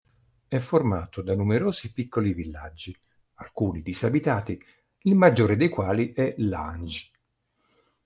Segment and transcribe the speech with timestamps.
[0.47, 2.97] È formato da numerosi piccoli villaggi,
[3.35, 4.59] alcuni disabitati,
[5.03, 7.11] il maggiore dei quali è Lange.